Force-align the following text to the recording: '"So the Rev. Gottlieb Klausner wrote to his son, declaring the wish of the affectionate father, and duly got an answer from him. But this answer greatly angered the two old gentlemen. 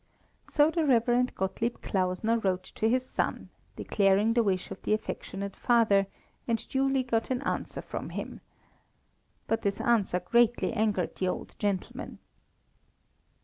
'"So 0.55 0.71
the 0.71 0.83
Rev. 0.83 1.35
Gottlieb 1.35 1.77
Klausner 1.83 2.39
wrote 2.39 2.63
to 2.73 2.89
his 2.89 3.05
son, 3.05 3.49
declaring 3.75 4.33
the 4.33 4.41
wish 4.41 4.71
of 4.71 4.81
the 4.81 4.95
affectionate 4.95 5.55
father, 5.55 6.07
and 6.47 6.67
duly 6.69 7.03
got 7.03 7.29
an 7.29 7.43
answer 7.43 7.83
from 7.83 8.09
him. 8.09 8.41
But 9.45 9.61
this 9.61 9.79
answer 9.79 10.19
greatly 10.19 10.73
angered 10.73 11.11
the 11.13 11.19
two 11.19 11.27
old 11.27 11.55
gentlemen. 11.59 12.17